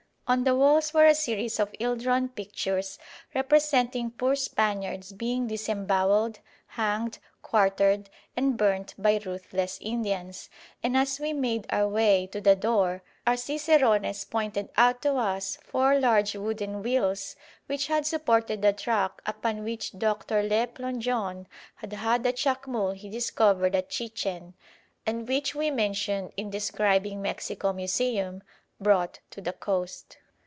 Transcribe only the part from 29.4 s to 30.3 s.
the coast.